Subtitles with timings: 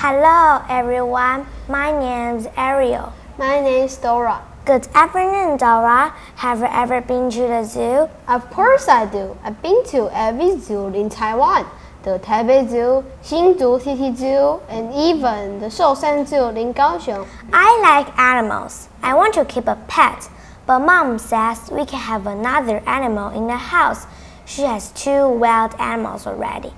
[0.00, 1.44] Hello, everyone.
[1.68, 3.12] My name's Ariel.
[3.36, 4.46] My name's Dora.
[4.64, 6.14] Good afternoon, Dora.
[6.36, 8.08] Have you ever been to the zoo?
[8.28, 9.36] Of course I do.
[9.42, 11.66] I've been to every zoo in Taiwan.
[12.04, 17.26] The Taipei Zoo, Hsinchu City Zoo, and even the Shoushan Zoo in Kaohsiung.
[17.52, 18.88] I like animals.
[19.02, 20.30] I want to keep a pet.
[20.64, 24.06] But mom says we can have another animal in the house.
[24.46, 26.72] She has two wild animals already.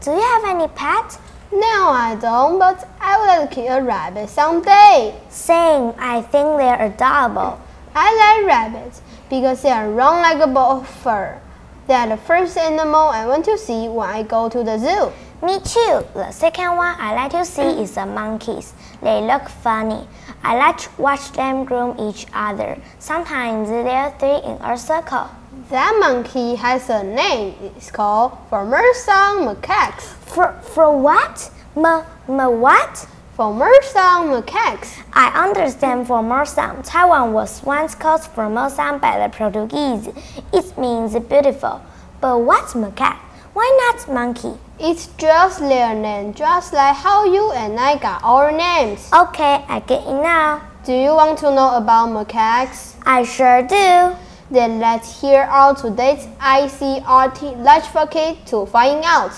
[0.00, 1.18] Do you have any pet?
[1.52, 5.14] No, I don't, but I would like to keep a rabbit someday.
[5.28, 7.60] Same, I think they're adorable.
[7.94, 11.38] I like rabbits because they are round like a ball of fur.
[11.86, 15.12] They are the first animal I want to see when I go to the zoo.
[15.46, 16.06] Me too.
[16.14, 18.72] The second one I like to see is the monkeys.
[19.02, 20.08] They look funny.
[20.42, 22.80] I like to watch them groom each other.
[22.98, 25.28] Sometimes they are three in a circle.
[25.68, 27.54] That monkey has a name.
[27.76, 30.04] It's called Formosan macaques.
[30.24, 31.50] For for what?
[31.76, 31.84] M
[32.26, 33.06] m what?
[33.36, 35.02] Formosan macaques.
[35.12, 36.82] I understand Formosan.
[36.82, 40.08] Taiwan was once called Formosan by the Portuguese.
[40.54, 41.82] It means beautiful.
[42.22, 43.18] But what's macaque?
[43.52, 44.54] Why not monkey?
[44.80, 49.06] It's just their name, just like how you and I got our names.
[49.12, 50.62] Okay, I get it now.
[50.84, 52.94] Do you want to know about macaques?
[53.04, 54.16] I sure do.
[54.51, 59.31] Then let's hear out today's ICRT Let's for Kids to find out.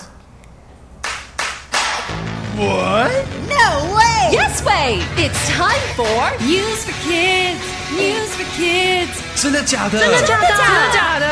[2.56, 3.10] What?
[3.48, 4.30] No way!
[4.30, 5.02] Yes way!
[5.16, 7.58] It's time for News for Kids.
[7.90, 9.16] News for Kids.
[9.34, 9.98] 真的假的？
[9.98, 10.46] 真的假的？
[10.46, 11.26] 真的假的？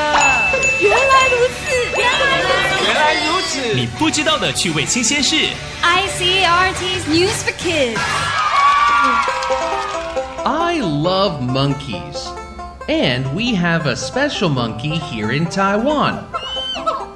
[0.81, 2.85] 原来如此，原来如此。
[2.87, 3.75] 原来如此！
[3.75, 5.37] 你不知道的趣味新鲜事。
[5.83, 8.01] ICRT's News for Kids.
[10.45, 12.31] I love monkeys.
[12.89, 16.25] And we have a special monkey here in Taiwan.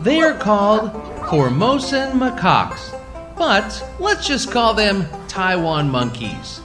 [0.00, 0.90] They are called
[1.28, 2.92] Formosan macaques,
[3.38, 6.60] but let's just call them Taiwan monkeys.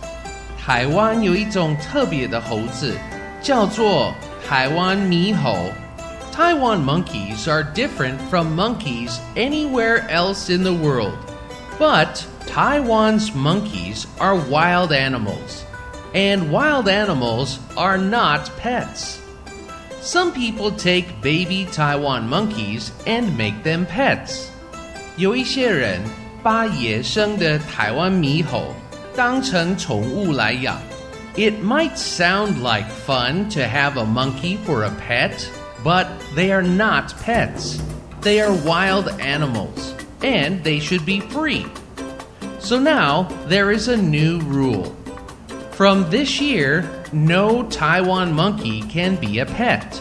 [0.59, 2.97] 台湾有一种特别的猴子，
[3.41, 4.13] 叫做
[4.45, 5.55] 台湾猕猴。
[6.33, 11.17] Taiwan monkeys are different from monkeys anywhere else in the world.
[11.79, 15.63] But Taiwan's monkeys are wild animals,
[16.13, 19.21] and wild animals are not pets.
[20.01, 24.49] Some people take baby Taiwan monkeys and make them pets.
[25.17, 25.99] 有一些人
[26.43, 28.73] 把野生的台湾猕猴
[29.15, 30.79] 当成宠物来养。
[31.35, 35.47] It might sound like fun to have a monkey for a pet,
[35.83, 37.79] but they are not pets.
[38.21, 41.67] They are wild animals, and they should be free.
[42.59, 44.95] So now there is a new rule.
[45.71, 49.99] From this year, no Taiwan monkey can be a pet.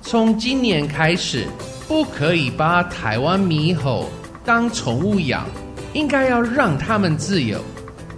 [0.00, 1.46] 从今年开始，
[1.88, 4.08] 不可以把台湾猕猴
[4.44, 5.46] 当宠物养，
[5.92, 7.60] 应该要让它们自由。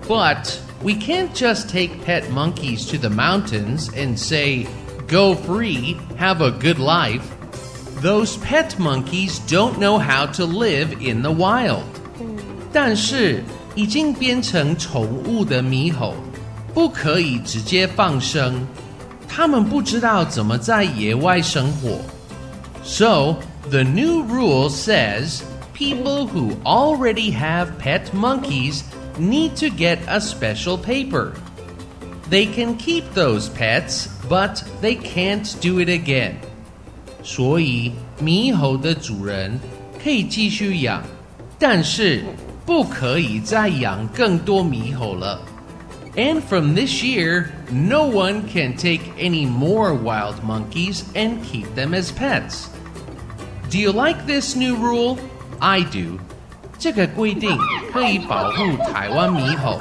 [0.06, 4.66] But we can't just take pet monkeys to the mountains and say,
[5.09, 7.22] go free, have a good life.
[8.03, 11.84] Those pet monkeys don't know how to live in the wild.
[12.72, 13.42] 但是
[13.75, 16.15] 已经变成宠物的猕猴，
[16.72, 18.66] 不可以直接放生，
[19.28, 22.00] 它们不知道怎么在野外生活。
[22.82, 23.37] So
[23.70, 25.42] the new rule says
[25.72, 28.82] people who already have pet monkeys
[29.19, 31.32] need to get a special paper.
[32.31, 36.34] They can keep those pets, but they can't do it again.
[37.22, 39.59] 所以猕猴的主人
[40.03, 41.03] 可以继续养，
[41.59, 42.25] 但是
[42.66, 45.41] 不可以再养更多猕猴了。
[46.19, 51.92] And from this year, no one can take any more wild monkeys and keep them
[51.94, 52.70] as pets.
[53.69, 55.19] Do you like this new rule?
[55.60, 56.19] I do.
[56.78, 57.59] 这个规定
[57.92, 59.78] 可以保护台湾猕猴。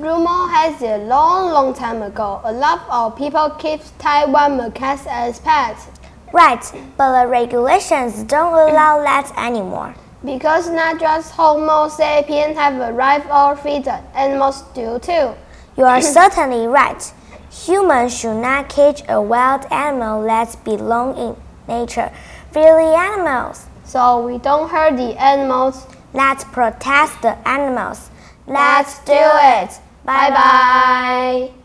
[0.00, 2.40] Rumor has it a long, long time ago.
[2.44, 5.88] A lot of people keep Taiwan macaques as pets
[6.32, 6.62] Right,
[6.96, 9.96] but the regulations don't allow that anymore.
[10.25, 15.33] because not just Homo sapiens have a right of freedom, animals do too.
[15.77, 17.13] You are certainly right.
[17.51, 21.35] Humans should not cage a wild animal that belongs in
[21.67, 22.11] nature.
[22.51, 23.65] Free the animals.
[23.85, 25.85] So we don't hurt the animals.
[26.13, 28.09] Let's protect the animals.
[28.47, 29.79] Let's do it.
[30.05, 31.64] Bye bye.